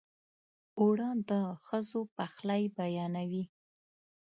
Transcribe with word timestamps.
اوړه 0.79 1.09
د 1.29 1.31
ښځو 1.65 2.01
پخلی 2.15 2.63
بیانوي 2.77 3.43